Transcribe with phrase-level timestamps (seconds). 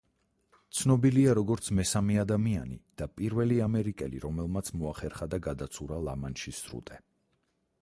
[0.77, 6.99] ცნობილია, როგორც მესამე ადამიანი და პირველი ამერიკელი, რომელმაც მოახერხა და გადაცურა ლა-მანშის სრუტე.